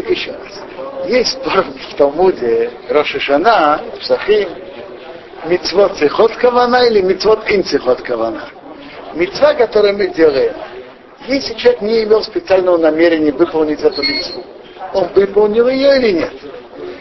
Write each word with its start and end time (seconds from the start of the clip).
Так 0.00 0.10
еще 0.10 0.30
раз. 0.30 1.08
Есть 1.08 1.32
спор 1.32 1.62
в 1.62 1.94
Талмуде 1.96 2.70
Рошишана, 2.88 3.82
Псахим, 4.00 4.48
мицвод 5.44 5.98
цехот 5.98 6.34
кавана 6.36 6.86
или 6.86 7.02
мицвод 7.02 7.40
ин 7.50 7.62
цехот 7.62 8.00
кавана. 8.00 8.48
Мицва, 9.12 9.52
которую 9.52 9.98
мы 9.98 10.06
делаем, 10.08 10.54
если 11.26 11.52
человек 11.54 11.82
не 11.82 12.04
имел 12.04 12.22
специального 12.22 12.78
намерения 12.78 13.30
выполнить 13.30 13.82
эту 13.82 14.00
мицву, 14.02 14.42
он 14.94 15.08
выполнил 15.14 15.68
ее 15.68 15.98
или 15.98 16.12
нет? 16.12 16.32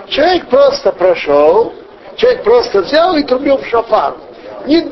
Человек 0.10 0.48
просто 0.48 0.92
прошел, 0.92 1.74
человек 2.18 2.44
просто 2.44 2.82
взял 2.82 3.16
и 3.16 3.24
трубил 3.24 3.60
в 3.60 3.66
шафар. 3.66 4.16
Не, 4.66 4.92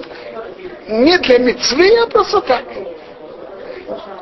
не 0.88 1.18
для 1.18 1.40
мецвы, 1.40 1.92
а 2.04 2.08
просто 2.08 2.40
так. 2.40 2.64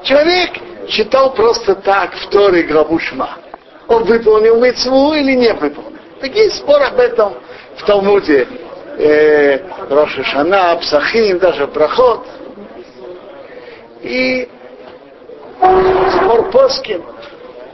Человек 0.02 0.52
читал 0.88 1.36
просто 1.36 1.76
так 1.76 2.16
в 2.16 2.30
Торе 2.30 2.64
главу 2.64 2.98
Шма. 2.98 3.45
Он 3.88 4.04
выполнил 4.04 4.60
мецву 4.60 5.14
или 5.14 5.34
не 5.34 5.54
выполнил. 5.54 6.00
Такие 6.20 6.50
споры 6.52 6.86
об 6.86 7.00
этом 7.00 7.36
в 7.78 7.86
Талмуде. 7.86 8.48
Э, 8.98 9.60
Роша 9.90 10.24
Шана, 10.24 10.78
Псахим, 10.78 11.38
даже 11.40 11.68
Проход. 11.68 12.26
И 14.02 14.48
спор 16.12 16.50
Поскин. 16.52 17.04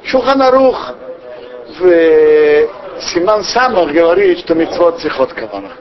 Шуханарух 0.03 0.95
в 1.79 1.85
э, 1.85 2.67
Симан 2.99 3.43
Самах 3.43 3.91
говорит, 3.91 4.39
что 4.39 4.55
мецвод 4.55 4.99
цихот 4.99 5.34
кавана. 5.34 5.71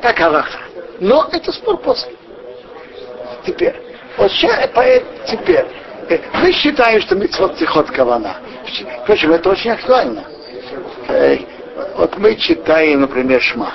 Так 0.00 0.20
Аллаха. 0.20 0.58
Но 1.00 1.28
это 1.32 1.52
спор 1.52 1.78
после. 1.78 2.12
Теперь. 3.46 3.74
Вот 4.16 4.30
сейчас, 4.30 4.70
теперь. 5.28 5.66
Э, 6.08 6.18
мы 6.34 6.52
считаем, 6.52 7.00
что 7.02 7.14
мецвод 7.14 7.56
цихот 7.56 7.90
кавана. 7.90 8.36
Впрочем, 9.02 9.32
это 9.32 9.50
очень 9.50 9.70
актуально. 9.70 10.24
Вот 11.96 12.16
мы 12.18 12.36
читаем, 12.36 13.02
например, 13.02 13.40
Шма. 13.40 13.72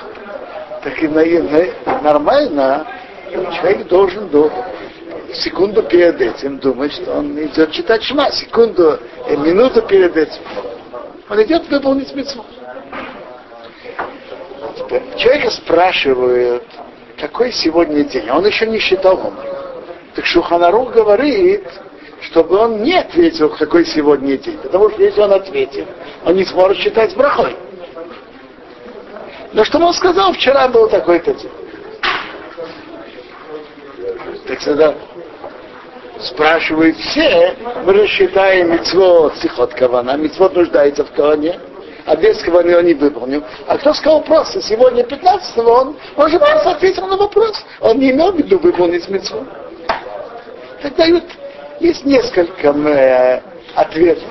Так 0.82 1.02
и 1.02 1.08
нормально 2.02 2.86
человек 3.30 3.86
должен 3.88 4.28
до 4.28 4.50
секунду 5.34 5.82
перед 5.82 6.20
этим 6.20 6.58
думать, 6.58 6.92
что 6.92 7.18
он 7.18 7.38
идет 7.42 7.72
читать 7.72 8.02
Шма. 8.02 8.30
Секунду, 8.32 8.98
э, 9.26 9.36
минуту 9.36 9.82
перед 9.82 10.16
этим. 10.16 10.42
Он 11.28 11.42
идет 11.42 11.68
выполнить 11.68 12.14
мецву. 12.14 12.44
Человека 15.16 15.50
спрашивают, 15.50 16.64
какой 17.18 17.52
сегодня 17.52 18.04
день. 18.04 18.28
Он 18.30 18.44
еще 18.44 18.66
не 18.66 18.78
считал 18.78 19.18
умер. 19.18 19.60
Так 20.14 20.26
Шуханарух 20.26 20.92
говорит, 20.92 21.64
чтобы 22.22 22.56
он 22.56 22.82
не 22.82 22.94
ответил, 22.94 23.48
какой 23.50 23.84
сегодня 23.86 24.36
день. 24.36 24.58
Потому 24.58 24.90
что 24.90 25.02
если 25.02 25.20
он 25.20 25.32
ответит, 25.32 25.86
он 26.24 26.36
не 26.36 26.44
сможет 26.44 26.78
считать 26.78 27.16
брахой. 27.16 27.56
Но 29.52 29.64
что 29.64 29.78
он 29.78 29.92
сказал, 29.94 30.32
вчера 30.32 30.68
был 30.68 30.88
такой-то 30.88 31.34
день. 31.34 31.50
Так 34.46 34.60
тогда 34.60 34.94
спрашивают 36.20 36.96
все, 36.98 37.56
мы 37.84 37.94
рассчитаем 37.94 38.72
митцвот 38.72 39.36
сихот 39.38 39.72
кавана, 39.74 40.16
митцвот 40.16 40.54
нуждается 40.54 41.04
в 41.04 41.12
каване, 41.12 41.58
а 42.04 42.14
без 42.16 42.42
каваны 42.42 42.76
он 42.76 42.84
не 42.84 42.94
выполнил. 42.94 43.42
А 43.66 43.78
кто 43.78 43.94
сказал 43.94 44.22
просто, 44.22 44.60
сегодня 44.60 45.04
15 45.04 45.58
он, 45.58 45.96
он 46.16 46.28
же 46.28 46.38
просто 46.38 46.72
ответил 46.72 47.06
на 47.06 47.16
вопрос. 47.16 47.64
Он 47.80 47.98
не 47.98 48.10
имел 48.10 48.32
в 48.32 48.36
виду 48.36 48.58
выполнить 48.58 49.08
митцвот. 49.08 49.44
Так 50.82 50.94
дают, 50.96 51.24
есть 51.80 52.04
несколько 52.04 52.68
э, 52.68 53.40
ответов 53.74 54.28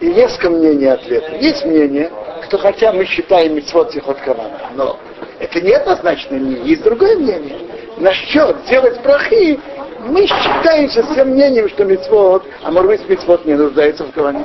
и 0.00 0.06
несколько 0.06 0.50
мнений 0.50 0.86
ответов. 0.86 1.40
Есть 1.40 1.64
мнение, 1.64 2.10
что 2.46 2.58
хотя 2.58 2.92
мы 2.92 3.04
считаем 3.04 3.56
митцвот 3.56 3.92
сихот 3.92 4.18
кавана, 4.18 4.70
но 4.74 4.98
это 5.40 5.60
не 5.60 5.72
однозначное 5.72 6.38
мнение, 6.38 6.70
есть 6.70 6.82
другое 6.82 7.16
мнение. 7.16 7.58
Насчет 7.98 8.64
делать 8.66 9.02
брахи 9.02 9.58
мы 10.06 10.26
считаемся 10.26 11.02
с 11.02 11.14
тем 11.14 11.30
мнением, 11.30 11.68
что 11.68 11.84
мецвод, 11.84 12.44
а 12.62 12.70
может 12.70 12.88
быть 12.88 13.08
мецвод 13.08 13.44
не 13.44 13.54
нуждается 13.54 14.04
в 14.04 14.12
каване. 14.12 14.44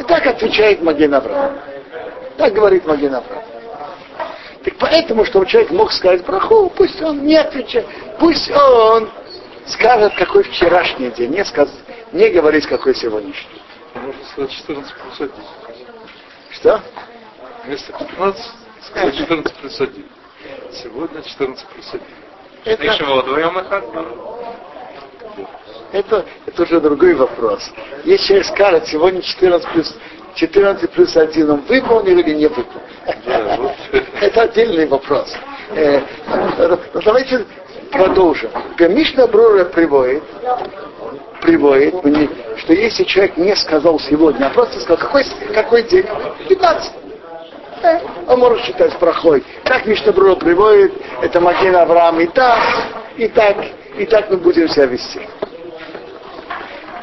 И 0.00 0.02
так 0.04 0.26
отвечает 0.26 0.82
Маген 0.82 1.14
Авраам. 1.14 1.58
Так 2.38 2.54
говорит 2.54 2.86
Маген 2.86 3.14
Авраам. 3.14 3.44
Так 4.64 4.74
поэтому, 4.78 5.24
чтобы 5.24 5.46
человек 5.46 5.70
мог 5.70 5.92
сказать 5.92 6.24
браху, 6.24 6.72
пусть 6.74 7.00
он 7.02 7.24
не 7.24 7.36
отвечает. 7.36 7.86
Пусть 8.18 8.50
он 8.50 9.08
скажет, 9.68 10.14
какой 10.16 10.42
вчерашний 10.44 11.10
день, 11.10 11.32
не, 11.32 11.44
сказ... 11.44 11.70
не 12.12 12.28
говорить, 12.30 12.66
какой 12.66 12.94
сегодняшний. 12.94 13.62
Можно 13.94 14.24
сказать 14.32 14.50
14 14.50 14.94
плюс 14.94 15.20
1. 15.20 15.30
Что? 16.50 16.80
Вместо 17.64 17.92
15 17.92 18.44
сказать 18.82 19.16
14 19.16 19.56
плюс 19.56 19.80
1. 19.80 20.04
Сегодня 20.72 21.22
14 21.22 21.66
плюс 21.66 21.94
1. 21.94 22.02
Это, 22.64 22.84
это, 25.92 26.24
это 26.46 26.62
уже 26.62 26.80
другой 26.80 27.14
вопрос. 27.14 27.70
Если 28.04 28.26
человек 28.26 28.46
скажет, 28.46 28.86
сегодня 28.88 29.22
14 29.22 29.68
плюс, 29.70 29.96
14 30.34 30.90
плюс 30.90 31.16
1 31.16 31.50
он 31.50 31.60
выполнил 31.62 32.18
или 32.18 32.34
не 32.34 32.46
выполнил. 32.46 32.82
Это 34.20 34.42
отдельный 34.42 34.86
вопрос. 34.86 35.34
Э, 35.70 36.02
давайте 37.04 37.46
продолжим. 37.90 38.50
Мишна 38.78 39.26
Брура 39.26 39.64
приводит, 39.64 40.22
приводит 41.40 41.94
что 42.58 42.72
если 42.72 43.04
человек 43.04 43.36
не 43.36 43.54
сказал 43.56 43.98
сегодня, 44.00 44.46
а 44.46 44.50
просто 44.50 44.80
сказал, 44.80 44.98
какой, 44.98 45.24
какой 45.54 45.82
день? 45.84 46.04
15 46.48 46.92
он 48.26 48.40
может 48.40 48.64
считать 48.64 48.98
прохой. 48.98 49.44
Так 49.64 49.86
Мишнабрура 49.86 50.34
приводит, 50.34 50.92
это 51.22 51.40
Маген 51.40 51.76
Авраам 51.76 52.20
и 52.20 52.26
так, 52.26 52.58
и 53.16 53.28
так, 53.28 53.56
и 53.96 54.04
так 54.04 54.30
мы 54.30 54.38
будем 54.38 54.68
себя 54.68 54.86
вести. 54.86 55.20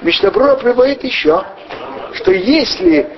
Мишнабрура 0.01 0.55
приводит 0.55 1.03
еще, 1.03 1.43
что 2.13 2.31
если 2.31 3.09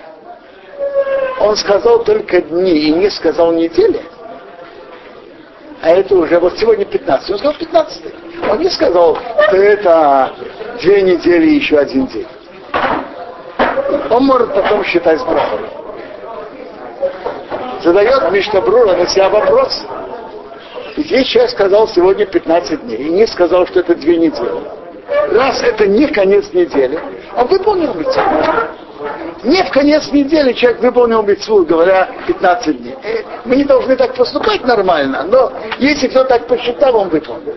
он 1.40 1.56
сказал 1.56 2.04
только 2.04 2.42
дни 2.42 2.78
и 2.78 2.92
не 2.92 3.10
сказал 3.10 3.52
недели, 3.52 4.02
а 5.82 5.90
это 5.90 6.16
уже 6.16 6.40
вот 6.40 6.58
сегодня 6.58 6.86
15, 6.86 7.30
он 7.32 7.38
сказал 7.38 7.58
15. 7.58 8.04
Он 8.50 8.60
не 8.60 8.70
сказал, 8.70 9.18
что 9.48 9.58
это 9.58 10.34
две 10.82 11.02
недели 11.02 11.48
и 11.48 11.56
еще 11.56 11.78
один 11.78 12.08
день. 12.08 12.28
Он 14.10 14.26
может 14.26 14.54
потом 14.54 14.84
считать 14.84 15.24
брахой 15.26 15.68
задает 17.88 18.32
Мишнабрура 18.32 18.96
на 18.96 19.08
себя 19.08 19.30
вопрос. 19.30 19.86
Здесь 20.98 21.28
человек 21.28 21.52
сказал 21.52 21.88
сегодня 21.88 22.26
15 22.26 22.82
дней 22.82 22.98
и 22.98 23.10
не 23.10 23.28
сказал, 23.28 23.66
что 23.68 23.80
это 23.80 23.96
две 23.96 24.18
недели. 24.18 24.62
Раз 25.32 25.62
это 25.64 25.88
не 25.88 26.08
конец 26.08 26.52
недели, 26.54 27.00
он 27.36 27.48
выполнил 27.48 27.94
митцву. 27.94 28.22
Не 29.44 29.64
в 29.64 29.72
конец 29.72 30.12
недели 30.12 30.54
человек 30.54 30.82
выполнил 30.82 31.24
митцву, 31.24 31.64
говоря 31.66 32.10
15 32.28 32.82
дней. 32.82 32.96
Э, 33.04 33.24
мы 33.46 33.56
не 33.58 33.64
должны 33.64 33.96
так 33.96 34.16
поступать 34.16 34.64
нормально, 34.66 35.24
но 35.24 35.52
если 35.80 36.08
кто 36.08 36.24
так 36.24 36.48
посчитал, 36.48 36.96
он 36.96 37.10
выполнил. 37.10 37.56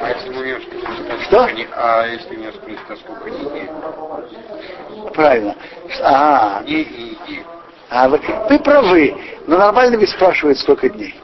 А 0.00 0.10
если 0.10 0.30
мы 0.30 0.46
не 0.46 1.24
Что? 1.24 1.48
А 1.76 2.06
если 2.06 2.36
не 2.36 2.52
спросить, 2.52 2.78
а 2.88 2.96
сколько 2.96 3.30
недель? 3.30 3.70
Правильно. 5.12 5.56
А, 6.02 6.62
Дней 6.62 6.82
и 6.82 7.02
недель. 7.28 7.44
А 7.90 8.08
вы, 8.08 8.20
вы 8.50 8.58
правы, 8.58 9.16
но 9.46 9.56
нормально 9.56 9.96
ведь 9.96 10.10
спрашивают, 10.10 10.58
сколько 10.58 10.88
дней. 10.88 11.14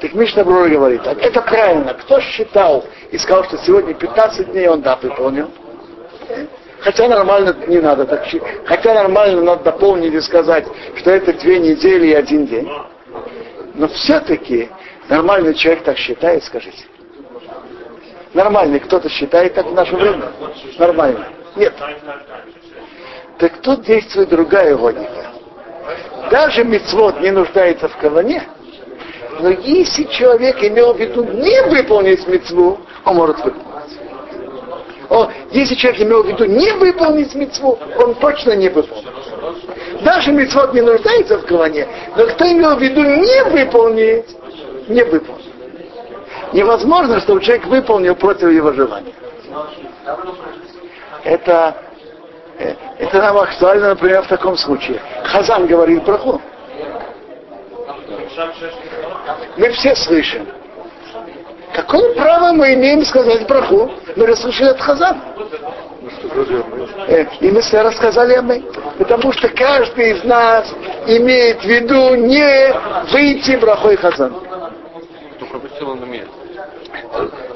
Так 0.00 0.12
Мишна 0.12 0.44
Брура 0.44 0.68
говорит, 0.68 1.00
это 1.06 1.40
правильно. 1.40 1.94
Кто 1.94 2.20
считал 2.20 2.84
и 3.10 3.16
сказал, 3.16 3.44
что 3.44 3.56
сегодня 3.58 3.94
15 3.94 4.52
дней, 4.52 4.68
он 4.68 4.82
да, 4.82 4.96
выполнил. 4.96 5.50
Хотя 6.80 7.08
нормально 7.08 7.56
не 7.66 7.80
надо 7.80 8.04
так 8.04 8.26
Хотя 8.66 8.94
нормально 8.94 9.42
надо 9.42 9.64
дополнить 9.64 10.12
и 10.12 10.20
сказать, 10.20 10.66
что 10.96 11.10
это 11.10 11.32
две 11.32 11.58
недели 11.58 12.08
и 12.08 12.14
один 12.14 12.46
день. 12.46 12.70
Но 13.74 13.88
все-таки 13.88 14.68
нормальный 15.08 15.54
человек 15.54 15.84
так 15.84 15.96
считает, 15.96 16.44
скажите. 16.44 16.84
Нормальный 18.34 18.80
кто-то 18.80 19.08
считает 19.08 19.54
так 19.54 19.66
в 19.66 19.74
наше 19.74 19.94
время? 19.94 20.26
Нормально. 20.78 21.26
Нет 21.56 21.72
так 23.38 23.58
тут 23.62 23.82
действует 23.82 24.28
другая 24.28 24.76
логика. 24.76 25.32
Даже 26.30 26.64
мецвод 26.64 27.20
не 27.20 27.30
нуждается 27.30 27.88
в 27.88 27.96
каване, 27.98 28.42
но 29.40 29.50
если 29.50 30.04
человек 30.04 30.62
имел 30.62 30.94
в 30.94 30.98
виду 30.98 31.24
не 31.24 31.62
выполнить 31.64 32.26
мецву, 32.26 32.80
он 33.04 33.16
может 33.16 33.44
выполнить. 33.44 33.73
О, 35.10 35.30
если 35.50 35.74
человек 35.74 36.00
имел 36.00 36.22
в 36.22 36.26
виду 36.26 36.44
не 36.44 36.72
выполнить 36.72 37.34
мецву, 37.34 37.78
он 37.98 38.14
точно 38.14 38.52
не 38.52 38.68
выполнит. 38.68 39.12
Даже 40.02 40.32
мецвод 40.32 40.72
не 40.72 40.80
нуждается 40.80 41.38
в 41.38 41.46
каване, 41.46 41.86
но 42.16 42.26
кто 42.26 42.46
имел 42.46 42.76
в 42.76 42.82
виду 42.82 43.02
не 43.02 43.44
выполнить, 43.44 44.36
не 44.88 45.02
выполнит. 45.02 45.44
Невозможно, 46.52 47.20
чтобы 47.20 47.40
человек 47.42 47.66
выполнил 47.66 48.14
против 48.14 48.50
его 48.50 48.72
желания. 48.72 49.12
это, 51.24 51.76
э, 52.58 52.74
это 52.98 53.18
нам 53.18 53.38
актуально, 53.38 53.90
например, 53.90 54.22
в 54.22 54.28
таком 54.28 54.56
случае. 54.56 55.00
Хазан 55.24 55.66
говорит 55.66 56.04
браху. 56.04 56.40
Мы 59.56 59.70
все 59.70 59.94
слышим. 59.96 60.46
Какое 61.74 62.14
право 62.14 62.52
мы 62.52 62.74
имеем 62.74 63.04
сказать 63.04 63.48
браху? 63.48 63.90
Мы 64.14 64.26
расслышали 64.26 64.68
от 64.68 64.80
Хазана. 64.80 65.20
Э, 67.08 67.24
и 67.40 67.50
мы 67.50 67.60
все 67.62 67.82
рассказали 67.82 68.34
о 68.34 68.42
мы. 68.42 68.62
Потому 68.96 69.32
что 69.32 69.48
каждый 69.48 70.12
из 70.12 70.24
нас 70.24 70.72
имеет 71.08 71.62
в 71.62 71.64
виду 71.64 72.14
не 72.14 72.72
выйти 73.12 73.56
брахой 73.56 73.96
Хазан. 73.96 74.34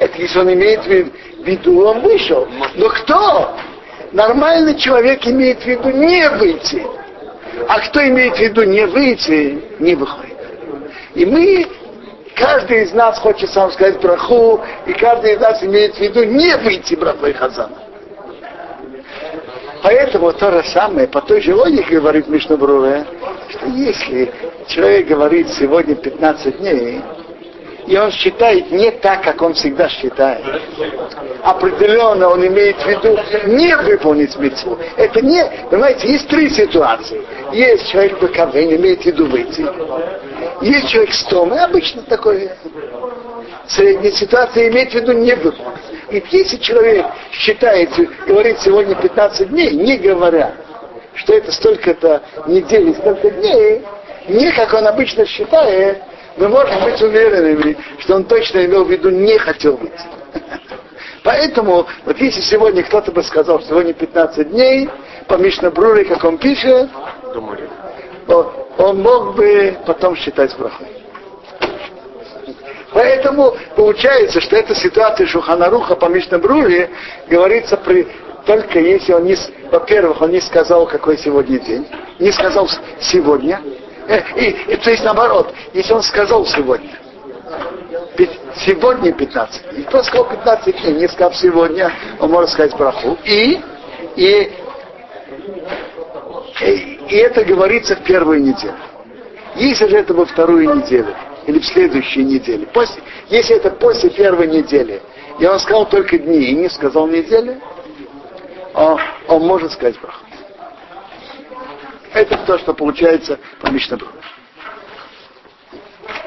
Это 0.01 0.21
если 0.21 0.39
он 0.41 0.53
имеет 0.53 0.85
в 0.85 1.45
виду, 1.45 1.87
он 1.87 2.01
вышел. 2.01 2.49
Но 2.75 2.89
кто? 2.89 3.57
Нормальный 4.11 4.77
человек 4.77 5.25
имеет 5.29 5.63
в 5.63 5.67
виду 5.67 5.91
не 5.91 6.29
выйти. 6.31 6.85
А 7.69 7.81
кто 7.89 8.05
имеет 8.05 8.37
в 8.37 8.41
виду 8.41 8.65
не 8.65 8.85
выйти, 8.85 9.63
не 9.79 9.95
выходит. 9.95 10.37
И 11.15 11.25
мы, 11.25 11.67
каждый 12.39 12.85
из 12.85 12.93
нас 12.93 13.19
хочет 13.19 13.51
сам 13.51 13.71
сказать 13.73 14.01
браху, 14.01 14.61
и 14.87 14.93
каждый 14.93 15.35
из 15.35 15.41
нас 15.41 15.63
имеет 15.63 15.97
в 15.97 16.01
виду 16.01 16.25
не 16.25 16.57
выйти 16.57 16.95
брахой 16.95 17.33
Хазана. 17.35 17.77
Поэтому 19.83 20.33
то 20.33 20.51
же 20.51 20.69
самое, 20.71 21.07
по 21.07 21.21
той 21.21 21.41
же 21.41 21.55
логике 21.55 22.01
говорит 22.01 22.29
Мишнабруре, 22.29 23.05
что 23.49 23.67
если 23.67 24.33
человек 24.67 25.07
говорит 25.07 25.49
сегодня 25.51 25.95
15 25.95 26.59
дней, 26.59 27.01
и 27.89 27.97
он 27.97 28.11
считает 28.13 28.71
не 28.71 28.91
так, 28.91 29.23
как 29.23 29.41
он 29.41 29.55
всегда 29.55 29.89
считает. 29.89 30.45
Определенно 31.43 32.29
он 32.29 32.47
имеет 32.47 32.77
в 32.77 32.87
виду 32.87 33.19
не 33.47 33.75
выполнить 33.77 34.37
митцву. 34.37 34.79
Это 34.97 35.23
не, 35.23 35.43
понимаете, 35.71 36.07
есть 36.13 36.29
три 36.29 36.51
ситуации. 36.51 37.23
Есть 37.53 37.89
человек 37.89 38.21
БКВ, 38.21 38.55
имеет 38.57 39.03
в 39.03 39.07
виду 39.07 39.27
выйти. 39.27 39.67
Есть 40.61 40.89
человек 40.89 41.15
с 41.15 41.33
и 41.33 41.59
обычно 41.59 42.03
такой 42.03 42.51
средняя 43.67 44.13
ситуация 44.13 44.69
имеет 44.69 44.93
в 44.93 44.95
виду 44.95 45.13
не 45.13 45.35
выполнить. 45.35 45.79
И 46.11 46.23
если 46.31 46.59
человек 46.59 47.07
считает, 47.33 47.91
говорит 48.27 48.61
сегодня 48.61 48.95
15 48.97 49.49
дней, 49.49 49.71
не 49.71 49.97
говоря, 49.97 50.53
что 51.15 51.33
это 51.33 51.53
столько-то 51.53 52.23
недель, 52.47 52.95
столько 52.97 53.31
дней, 53.31 53.83
не 54.29 54.53
как 54.53 54.75
он 54.75 54.87
обычно 54.87 55.25
считает, 55.25 56.03
мы 56.39 56.49
можем 56.49 56.83
быть 56.85 57.01
уверенными, 57.03 57.77
что 57.99 58.17
он 58.17 58.25
точно 58.25 58.65
имел 58.65 58.85
в 58.85 58.91
виду 58.91 59.11
не 59.11 59.39
хотел 59.39 59.77
быть. 59.77 59.93
Поэтому, 61.25 61.87
вот 62.05 62.17
если 62.19 62.41
сегодня 62.41 62.83
кто-то 62.85 63.13
бы 63.13 63.23
сказал, 63.23 63.59
что 63.61 63.71
сегодня 63.71 63.93
15 63.93 64.51
дней, 64.51 64.89
по 65.27 65.35
Мишнабруре, 65.35 66.05
как 66.05 66.25
он 66.25 66.39
пишет, 66.39 66.89
он 68.27 69.03
мог 69.03 69.35
бы 69.35 69.77
потом 69.85 70.17
считать 70.17 70.57
брахой. 70.57 70.87
Поэтому 72.93 73.55
получается, 73.77 74.41
что 74.41 74.57
эта 74.57 74.75
ситуация 74.75 75.27
Шуханаруха 75.27 75.97
по 75.97 76.07
Мишнабруре 76.07 76.91
говорится 77.29 77.77
при, 77.77 78.07
только 78.47 78.79
если 78.79 79.13
он 79.13 79.25
не, 79.25 79.37
во-первых, 79.71 80.23
он 80.23 80.31
не 80.31 80.41
сказал, 80.41 80.87
какой 80.87 81.19
сегодня 81.19 81.59
день, 81.59 81.87
не 82.19 82.33
сказал 82.33 82.69
сегодня, 83.01 83.61
и, 84.09 84.73
и, 84.73 84.77
то 84.77 84.91
есть 84.91 85.05
наоборот, 85.05 85.53
если 85.75 85.93
он 85.93 86.03
сказал 86.03 86.47
сегодня, 86.47 86.99
сегодня 88.57 89.13
15, 89.13 89.79
и 89.79 89.83
кто 89.83 90.03
сказал 90.03 90.29
15 90.29 90.83
дней, 90.83 90.95
не 90.95 91.09
сказал 91.09 91.35
сегодня, 91.35 91.93
он 92.19 92.31
может 92.31 92.51
сказать 92.51 92.75
браху. 92.77 93.19
И, 93.25 93.61
и, 94.17 94.53
и, 96.63 97.17
это 97.17 97.45
говорится 97.45 97.97
в 97.97 98.03
первую 98.05 98.43
неделю. 98.43 98.77
Если 99.57 99.87
же 99.87 99.99
это 99.99 100.15
во 100.15 100.25
вторую 100.25 100.75
неделю, 100.77 101.15
или 101.47 101.59
в 101.59 101.67
следующей 101.67 102.25
неделе, 102.25 102.67
после, 102.67 103.03
если 103.29 103.57
это 103.57 103.71
после 103.71 104.11
первой 104.11 104.47
недели, 104.47 105.03
и 105.39 105.47
он 105.47 105.59
сказал 105.59 105.87
только 105.87 106.19
дни 106.19 106.45
и 106.45 106.55
не 106.55 106.69
сказал 106.71 107.07
недели, 107.07 107.61
он, 108.75 108.99
он 109.29 109.47
может 109.47 109.73
сказать 109.73 110.01
браху. 110.01 110.28
Это 112.19 112.37
то, 112.39 112.59
что 112.59 112.75
получается 112.75 113.39
по 113.61 113.69
Мишнабру. 113.69 114.09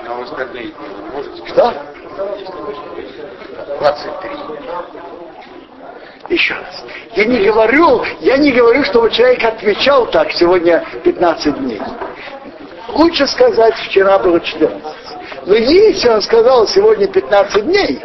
Но 0.05 0.21
остальные 0.21 0.71
можете 1.11 1.45
Что? 1.47 1.73
23. 3.79 4.31
Еще 6.29 6.53
раз. 6.53 6.85
Я 7.17 7.25
не 7.25 7.45
говорю, 7.45 8.05
я 8.21 8.37
не 8.37 8.53
говорю, 8.53 8.85
чтобы 8.85 9.11
человек 9.11 9.43
отвечал 9.43 10.05
так 10.09 10.31
сегодня 10.31 10.81
15 11.03 11.57
дней. 11.57 11.81
Лучше 12.87 13.27
сказать, 13.27 13.75
вчера 13.75 14.17
было 14.17 14.39
14. 14.39 14.81
Но 15.45 15.55
если 15.55 16.07
он 16.07 16.21
сказал 16.21 16.69
сегодня 16.69 17.07
15 17.07 17.65
дней, 17.65 18.01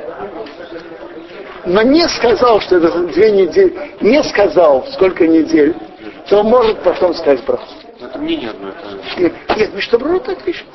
но 1.66 1.82
не 1.82 2.08
сказал, 2.08 2.60
что 2.60 2.78
это 2.78 2.98
две 3.04 3.30
недели, 3.30 3.92
не 4.00 4.24
сказал, 4.24 4.84
сколько 4.92 5.24
недель, 5.24 5.76
то 6.28 6.40
он 6.40 6.46
может 6.46 6.82
потом 6.82 7.14
сказать 7.14 7.44
браху. 7.44 7.75
Это 8.06 8.18
мнение 8.18 8.50
одно. 8.50 8.68
Это... 8.68 9.20
Нет, 9.20 9.32
нет 9.56 9.74
Мишнабру 9.74 10.20
так 10.20 10.42
пишет. 10.42 10.66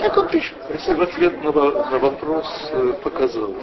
Как 0.00 0.16
он 0.16 0.28
пишет? 0.28 0.54
Если 0.72 0.94
в 0.94 1.02
ответ 1.02 1.44
на, 1.44 1.52
на 1.52 1.98
вопрос 1.98 2.46
э, 2.72 2.94
показал, 3.02 3.54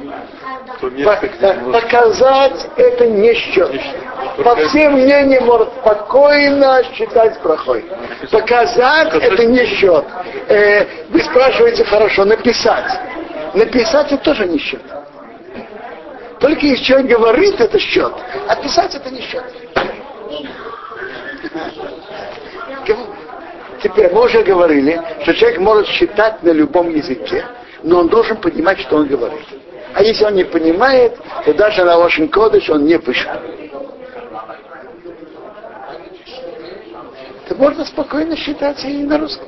то 0.80 0.90
По- 0.90 0.94
место, 0.94 1.28
где 1.28 1.54
можно... 1.54 1.72
показать 1.82 2.70
это 2.78 3.08
не 3.08 3.34
счет. 3.34 3.74
Не 3.74 3.80
счет. 3.80 4.44
По 4.44 4.56
всем 4.56 4.94
мнениям 4.94 5.46
может 5.46 5.70
спокойно 5.82 6.84
считать 6.94 7.42
прохой. 7.42 7.86
Показать 8.32 9.14
это 9.16 9.46
не 9.46 9.66
счет. 9.66 10.06
Э, 10.48 10.86
вы 11.10 11.22
спрашиваете 11.22 11.84
хорошо, 11.84 12.26
написать. 12.26 12.92
Написать 13.56 14.12
это 14.12 14.24
тоже 14.24 14.48
не 14.48 14.60
счет. 14.60 14.84
Только 16.40 16.68
если 16.68 16.84
человек 16.84 17.18
говорит, 17.18 17.60
это 17.60 17.80
счет. 17.80 18.14
А 18.48 18.56
писать 18.58 18.94
это 18.94 19.10
не 19.10 19.22
счет. 19.22 19.44
Теперь 23.82 24.12
мы 24.12 24.26
уже 24.26 24.44
говорили, 24.44 25.02
что 25.22 25.34
человек 25.34 25.60
может 25.60 25.88
считать 25.88 26.42
на 26.44 26.50
любом 26.50 26.90
языке, 26.90 27.46
но 27.84 28.00
он 28.00 28.08
должен 28.08 28.38
понимать, 28.38 28.80
что 28.80 28.98
он 28.98 29.08
говорит. 29.08 29.46
А 29.94 30.04
если 30.04 30.26
он 30.26 30.36
не 30.36 30.44
понимает, 30.44 31.18
то 31.46 31.54
даже 31.54 31.84
на 31.84 31.98
Лошен 31.98 32.28
Кодыш 32.30 32.70
он 32.70 32.86
не 32.86 32.98
пишет. 32.98 33.30
То 37.48 37.56
можно 37.56 37.86
спокойно 37.86 38.36
считать 38.36 38.84
и 38.84 39.04
на 39.04 39.20
русском. 39.20 39.48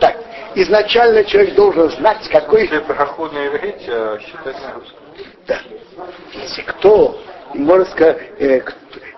Так, 0.00 0.16
изначально 0.54 1.24
человек 1.24 1.54
должен 1.54 1.90
знать, 1.90 2.28
какой 2.30 2.62
Если 2.62 2.78
браху 2.80 3.26
на 3.26 3.46
иврите, 3.46 3.92
а 3.92 4.18
считать 4.18 4.56
на 4.62 4.74
русском. 4.74 5.05
Если 6.56 6.70
кто, 6.70 7.20
можно 7.52 7.84
сказать, 7.84 8.16
э, 8.38 8.60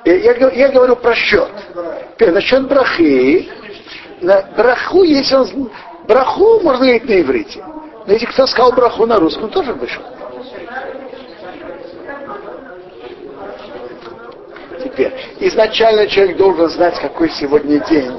э, 0.04 0.18
я, 0.18 0.50
я 0.50 0.68
говорю 0.71 0.97
про 0.97 1.14
счет. 1.14 1.49
Насчет 2.18 2.66
брахи, 2.66 3.49
на 4.21 4.42
браху, 4.57 5.04
если 5.04 5.37
он, 5.37 5.71
браху 6.09 6.61
можно 6.61 6.85
говорить 6.85 7.09
на 7.09 7.21
иврите. 7.21 7.64
Но 8.07 8.12
если 8.12 8.26
кто 8.26 8.47
сказал 8.47 8.73
браху 8.73 9.07
на 9.07 9.21
русском, 9.21 9.50
тоже 9.50 9.73
вышел. 9.75 10.02
Теперь, 14.83 15.12
изначально 15.38 16.09
человек 16.09 16.37
должен 16.38 16.68
знать, 16.71 16.99
какой 16.99 17.30
сегодня 17.30 17.78
день, 17.87 18.11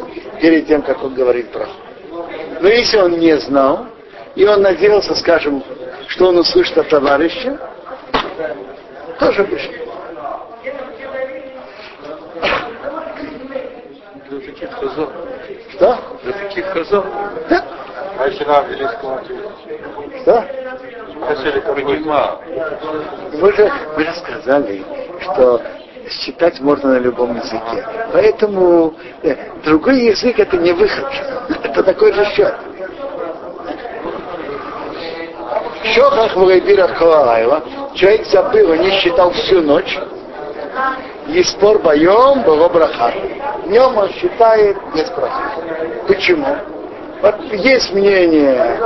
перед 0.41 0.67
тем, 0.67 0.81
как 0.81 1.03
он 1.03 1.13
говорит 1.13 1.51
браху. 1.51 1.73
Но 2.61 2.69
если 2.69 2.97
он 2.97 3.19
не 3.19 3.37
знал, 3.39 3.87
и 4.35 4.45
он 4.45 4.61
надеялся, 4.61 5.13
скажем, 5.15 5.61
что 6.07 6.27
он 6.27 6.37
услышит 6.37 6.77
от 6.77 6.87
товарища, 6.87 7.59
тоже 9.19 9.43
вышел. 9.43 9.71
Для 14.29 14.39
таких 14.39 14.71
хазал. 14.71 15.09
Что? 15.73 15.97
Для 16.23 16.33
таких 16.33 16.65
хазал. 16.67 17.05
Да? 17.49 17.65
А 18.19 18.27
если 18.27 18.43
на 18.45 18.59
английском 18.59 19.13
ответить? 19.13 20.21
Что? 20.21 20.45
Хотели 21.27 21.59
понимал. 21.59 22.41
Мы 23.33 23.53
же, 23.53 23.71
мы 23.95 24.03
же 24.03 24.13
сказали, 24.13 24.83
что 25.21 25.61
считать 26.09 26.59
можно 26.59 26.93
на 26.93 26.99
любом 26.99 27.35
языке. 27.35 27.85
Поэтому 28.13 28.93
э, 29.23 29.35
другой 29.63 30.01
язык 30.01 30.39
это 30.39 30.57
не 30.57 30.71
выход. 30.71 31.05
Это 31.63 31.83
такой 31.83 32.13
же 32.13 32.25
счет. 32.25 32.53
Шохах 35.93 36.35
Варайбира 36.35 36.87
Халаева, 36.87 37.63
человек 37.95 38.25
забыл, 38.27 38.71
он 38.71 38.81
не 38.81 38.91
считал 38.99 39.31
всю 39.31 39.61
ночь. 39.61 39.97
Еспор 41.27 41.79
боем 41.79 42.43
было 42.43 42.69
браха. 42.69 43.13
Днем 43.65 43.97
он 43.97 44.09
считает 44.09 44.77
без 44.93 45.09
браха. 45.11 45.51
Почему? 46.07 46.55
Вот 47.21 47.35
есть 47.51 47.93
мнение, 47.93 48.79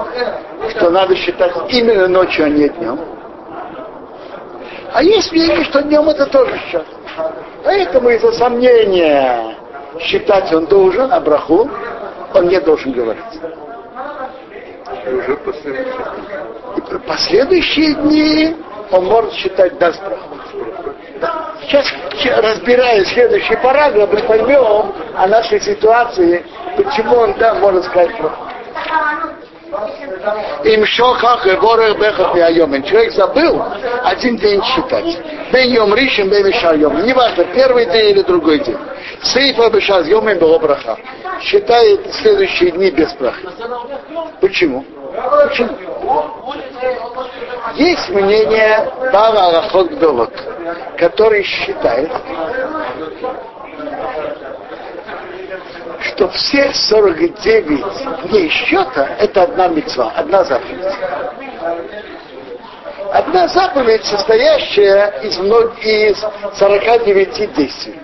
что 0.72 0.90
надо 0.90 1.16
считать 1.16 1.54
именно 1.70 2.08
ночью, 2.08 2.46
а 2.46 2.50
не 2.50 2.68
днем. 2.68 3.00
А 4.92 5.04
есть 5.04 5.32
мнение, 5.32 5.64
что 5.66 5.82
днем 5.82 6.10
это 6.10 6.26
тоже 6.28 6.60
счет. 6.70 6.86
Поэтому 7.64 8.10
из-за 8.10 8.32
сомнения 8.34 9.56
считать 10.00 10.52
он 10.54 10.66
должен, 10.66 11.12
а 11.12 11.20
браху 11.20 11.70
он 12.34 12.48
не 12.48 12.60
должен 12.60 12.92
говорить. 12.92 13.24
И 15.06 15.10
уже 15.10 15.36
последующие. 15.38 16.06
И 16.78 17.08
последующие 17.08 17.94
дни 17.96 18.56
он 18.94 19.06
может 19.06 19.34
считать 19.34 19.78
даст 19.80 20.00
браху. 20.04 20.38
Да. 21.20 21.52
Сейчас, 21.62 21.86
разбирая 22.38 23.04
следующий 23.06 23.56
параграф, 23.56 24.12
мы 24.12 24.20
поймем 24.22 24.94
о 25.16 25.28
нашей 25.28 25.60
ситуации, 25.62 26.46
почему 26.78 27.16
он 27.16 27.34
да, 27.34 27.56
может 27.56 27.86
сказать 27.86 28.12
браху. 28.20 28.46
Им 30.64 30.86
шоках 30.86 31.48
и 31.48 31.52
горах 31.56 31.98
бехах 31.98 32.36
и 32.36 32.84
Человек 32.84 33.12
забыл 33.14 33.64
один 34.04 34.38
день 34.38 34.62
считать. 34.64 35.18
Бен 35.52 35.72
йом 35.72 35.96
ришим, 35.96 36.30
бен 36.30 36.46
йом. 36.80 37.04
Неважно, 37.04 37.44
первый 37.46 37.86
день 37.88 38.12
или 38.12 38.22
другой 38.22 38.60
день. 38.60 38.78
Сейфа 39.24 39.72
бешаз 39.72 40.08
йомин 40.08 40.38
было 40.38 40.60
браха. 40.60 40.98
Считает 41.42 42.14
следующие 42.14 42.72
дни 42.72 42.92
без 42.92 43.12
браха. 43.14 43.42
Почему? 44.40 44.86
Есть 47.76 48.10
мнение 48.10 48.92
Бава 49.12 49.48
Аллахот 49.48 49.92
Гдолот, 49.92 50.34
который 50.98 51.44
считает, 51.44 52.12
что 56.02 56.30
все 56.30 56.74
49 56.74 58.30
дней 58.30 58.50
счета 58.50 59.10
это 59.20 59.44
одна 59.44 59.68
мецва, 59.68 60.12
одна 60.16 60.44
заповедь. 60.44 60.86
Одна 63.12 63.48
заповедь, 63.48 64.04
состоящая 64.06 65.20
из, 65.22 65.38
мног... 65.38 65.78
из 65.84 66.18
49 66.56 67.54
действий. 67.54 68.00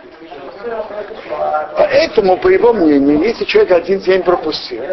Поэтому, 1.76 2.38
по 2.38 2.50
его 2.50 2.74
мнению, 2.74 3.20
если 3.20 3.46
человек 3.46 3.72
один 3.72 4.00
день 4.00 4.22
пропустил, 4.22 4.84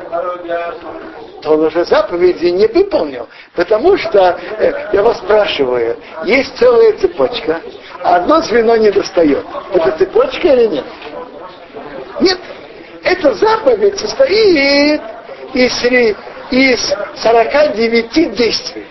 то 1.42 1.52
он 1.52 1.64
уже 1.64 1.84
заповеди 1.84 2.46
не 2.46 2.66
выполнил. 2.66 3.28
Потому 3.54 3.96
что, 3.96 4.38
э, 4.58 4.88
я 4.92 5.02
вас 5.02 5.18
спрашиваю, 5.18 5.96
есть 6.24 6.56
целая 6.58 6.92
цепочка, 6.94 7.60
а 8.02 8.16
одно 8.16 8.40
звено 8.42 8.76
не 8.76 8.90
достает. 8.90 9.44
Это 9.72 9.92
цепочка 9.98 10.48
или 10.48 10.66
нет? 10.66 10.84
Нет. 12.20 12.38
Эта 13.02 13.34
заповедь 13.34 13.98
состоит 13.98 15.00
из, 15.54 15.84
из 16.50 16.94
49 17.16 18.34
действий. 18.34 18.86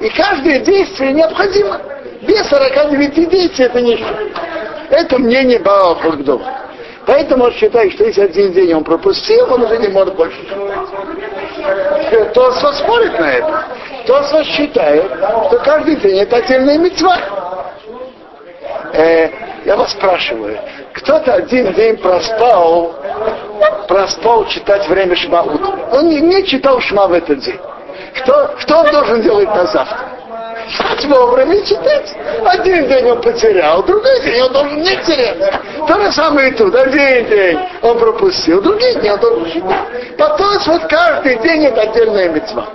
И 0.00 0.08
каждое 0.10 0.60
действие 0.60 1.12
необходимо. 1.12 1.80
Без 2.22 2.48
49 2.48 3.30
действий 3.30 3.64
это 3.66 3.80
ничего. 3.80 4.08
Это 4.90 5.18
мнение 5.18 5.60
Хогдова. 5.60 6.70
Поэтому 7.06 7.44
он 7.44 7.52
считает, 7.52 7.92
что 7.94 8.04
если 8.04 8.22
один 8.22 8.52
день 8.52 8.72
он 8.74 8.84
пропустил, 8.84 9.52
он 9.52 9.62
уже 9.62 9.78
не 9.78 9.88
может 9.88 10.14
больше. 10.14 10.38
Тосфот 12.34 12.74
спорит 12.76 13.18
на 13.18 13.24
это. 13.24 13.64
Тосфот 14.06 14.46
считает, 14.46 15.04
что 15.46 15.58
каждый 15.64 15.96
день 15.96 16.18
это 16.18 16.36
отдельная 16.36 16.78
мецва. 16.78 17.16
Э, 18.92 19.28
я 19.64 19.76
вас 19.76 19.92
спрашиваю, 19.92 20.58
кто-то 20.94 21.34
один 21.34 21.72
день 21.72 21.96
проспал, 21.98 22.94
проспал 23.88 24.46
читать 24.46 24.88
время 24.88 25.14
Шмаут. 25.16 25.60
Он 25.92 26.08
не, 26.08 26.20
не 26.20 26.44
читал 26.44 26.80
Шма 26.80 27.06
в 27.06 27.12
этот 27.12 27.40
день. 27.40 27.58
Кто, 28.62 28.78
он 28.78 28.90
должен 28.90 29.22
делать 29.22 29.48
на 29.48 29.66
завтра? 29.66 30.09
Встать 30.70 31.04
вовремя 31.06 31.56
и 31.56 31.64
читать. 31.64 32.14
Один 32.44 32.88
день 32.88 33.10
он 33.10 33.20
потерял, 33.20 33.82
другой 33.82 34.20
день 34.22 34.40
он 34.42 34.52
должен 34.52 34.80
не 34.80 34.96
терять. 35.04 35.36
То 35.86 36.00
же 36.00 36.12
самое 36.12 36.50
и 36.50 36.54
тут. 36.54 36.74
Один 36.74 37.26
день 37.26 37.58
он 37.82 37.98
пропустил, 37.98 38.62
другой 38.62 38.94
день 38.94 39.10
он 39.10 39.20
должен 39.20 39.50
читать. 39.50 40.16
Потом 40.16 40.58
вот 40.66 40.82
каждый 40.88 41.36
день 41.38 41.64
это 41.64 41.80
отдельная 41.82 42.28
мецва. 42.28 42.66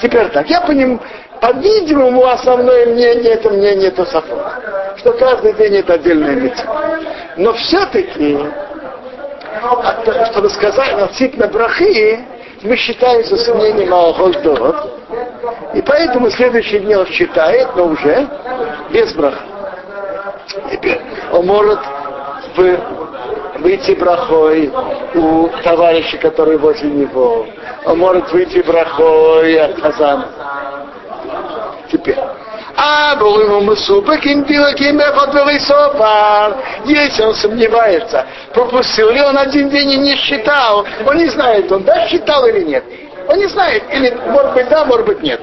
Теперь 0.00 0.28
так, 0.28 0.48
я 0.48 0.60
понимаю, 0.62 1.00
по-видимому, 1.40 2.26
основное 2.26 2.86
мнение 2.86 3.32
это 3.32 3.50
мнение 3.50 3.90
Тософа, 3.90 4.94
что 4.96 5.12
каждый 5.12 5.52
день 5.54 5.76
это 5.76 5.94
отдельная 5.94 6.36
мецва. 6.36 7.00
Но 7.36 7.52
все-таки, 7.54 8.38
чтобы 10.30 10.48
сказать 10.50 10.92
относительно 10.92 11.48
брахи, 11.48 12.20
мы 12.62 12.76
считаем 12.76 13.24
со 13.24 13.54
мнением 13.54 13.92
Алхоздорот, 13.92 14.92
и 15.74 15.82
поэтому 15.82 16.30
следующий 16.30 16.80
день 16.80 16.94
он 16.94 17.06
считает, 17.06 17.74
но 17.76 17.86
уже 17.86 18.28
без 18.90 19.12
браха. 19.14 19.42
Теперь 20.70 21.00
он 21.32 21.46
может 21.46 21.80
выйти 22.56 23.92
брахой 23.92 24.70
у 25.14 25.48
товарища, 25.62 26.18
который 26.18 26.58
возле 26.58 26.90
него. 26.90 27.46
Он 27.86 27.98
может 27.98 28.30
выйти 28.32 28.58
брахой 28.58 29.58
от 29.58 29.80
Хазана. 29.80 30.28
Теперь. 31.90 32.18
А 32.76 33.14
Если 36.84 37.22
он 37.22 37.34
сомневается, 37.34 38.26
пропустил 38.52 39.10
ли 39.10 39.20
он 39.20 39.38
один 39.38 39.68
день 39.68 39.90
и 39.92 39.96
не 39.98 40.16
считал, 40.16 40.86
он 41.06 41.16
не 41.16 41.28
знает, 41.28 41.70
он 41.70 41.84
да 41.84 42.08
считал 42.08 42.46
или 42.46 42.64
нет. 42.64 42.84
Он 43.28 43.38
не 43.38 43.46
знает, 43.46 43.84
или 43.92 44.10
может 44.26 44.54
быть 44.54 44.68
да, 44.68 44.84
может 44.84 45.06
быть 45.06 45.22
нет. 45.22 45.40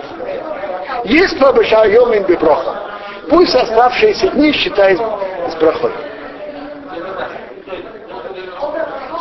Есть 1.05 1.39
побышал 1.39 1.85
Йомин 1.85 2.23
Биброха. 2.23 2.89
Пусть 3.29 3.55
оставшиеся 3.55 4.27
дни 4.29 4.51
считает 4.51 4.99
с 4.99 5.55
брахой. 5.55 5.91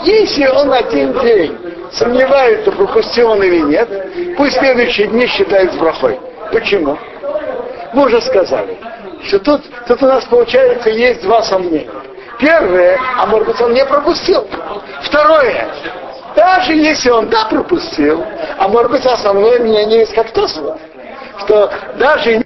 Если 0.04 0.46
он 0.46 0.72
один 0.72 1.12
день 1.20 1.58
сомневается, 1.92 2.72
пропустил 2.72 3.30
он 3.30 3.42
или 3.42 3.60
нет, 3.60 4.36
пусть 4.36 4.58
следующие 4.58 5.08
дни 5.08 5.26
считает 5.26 5.72
с 5.72 5.76
брахой. 5.76 6.18
Почему? 6.52 6.96
Мы 7.92 8.06
уже 8.06 8.20
сказали, 8.22 8.78
что 9.24 9.38
тут, 9.40 9.62
тут 9.86 10.02
у 10.02 10.06
нас 10.06 10.24
получается 10.24 10.90
есть 10.90 11.22
два 11.22 11.42
сомнения. 11.42 11.90
Первое, 12.38 12.98
а 13.18 13.26
может 13.26 13.48
быть 13.48 13.60
он 13.60 13.72
не 13.72 13.84
пропустил. 13.84 14.46
Второе, 15.02 15.68
даже 16.36 16.72
если 16.74 17.10
он 17.10 17.28
да 17.28 17.46
пропустил, 17.46 18.24
а 18.58 18.68
может 18.68 18.92
быть 18.92 19.04
основное 19.04 19.58
мнение 19.58 20.00
есть 20.00 20.14
как 20.14 20.30
то, 20.30 20.46
что 21.44 21.70
даже 21.98 22.34